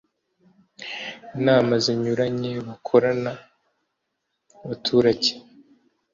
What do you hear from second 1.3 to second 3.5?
nama zinyuranye bakorana n